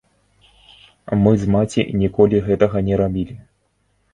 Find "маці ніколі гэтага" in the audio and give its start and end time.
1.55-2.77